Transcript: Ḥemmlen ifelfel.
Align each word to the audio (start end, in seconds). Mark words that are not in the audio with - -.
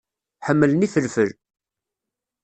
Ḥemmlen 0.47 0.85
ifelfel. 0.85 1.29